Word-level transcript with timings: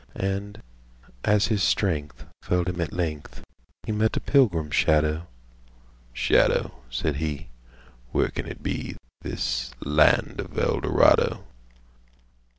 And, 0.15 0.63
as 1.23 1.45
his 1.53 1.61
strengthFailed 1.61 2.67
him 2.69 2.81
at 2.81 2.91
length, 2.91 3.43
He 3.85 3.91
met 3.91 4.17
a 4.17 4.19
pilgrim 4.19 4.71
shadow 4.71 5.27
"Shadow," 6.11 6.71
said 6.89 7.17
he,"Where 7.17 8.29
can 8.29 8.47
it 8.47 8.63
be 8.63 8.97
This 9.21 9.69
land 9.79 10.39
of 10.39 10.57
Eldorado?"" 10.57 11.43